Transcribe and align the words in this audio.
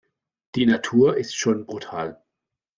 Die 0.55 0.65
Natur 0.65 1.15
ist 1.15 1.35
schon 1.37 1.67
brutal. 1.67 2.23